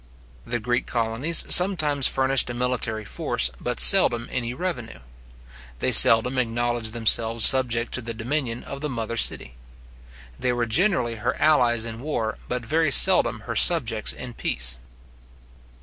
The 0.47 0.59
Greek 0.59 0.87
colonies 0.87 1.45
sometimes 1.49 2.07
furnished 2.07 2.49
a 2.49 2.55
military 2.55 3.05
force, 3.05 3.51
but 3.59 3.79
seldom 3.79 4.27
any 4.31 4.51
revenue. 4.51 4.97
They 5.77 5.91
seldom 5.91 6.39
acknowledged 6.39 6.93
themselves 6.93 7.45
subject 7.45 7.93
to 7.93 8.01
the 8.01 8.15
dominion 8.15 8.63
of 8.63 8.81
the 8.81 8.89
mother 8.89 9.15
city. 9.15 9.53
They 10.39 10.53
were 10.53 10.65
generally 10.65 11.17
her 11.17 11.39
allies 11.39 11.85
in 11.85 11.99
war, 12.01 12.39
but 12.47 12.65
very 12.65 12.89
seldom 12.89 13.41
her 13.41 13.55
subjects 13.55 14.11
in 14.11 14.33
peace. 14.33 14.79